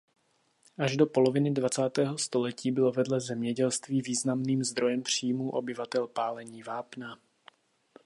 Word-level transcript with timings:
Až 0.79 0.97
do 0.97 1.05
poloviny 1.07 1.51
dvacátého 1.51 2.17
století 2.17 2.71
bylo 2.71 2.91
vedle 2.91 3.19
zemědělství 3.19 4.01
významným 4.01 4.63
zdrojem 4.63 5.01
příjmů 5.01 5.49
obyvatel 5.49 6.07
pálení 6.07 6.63
vápna. 6.63 7.19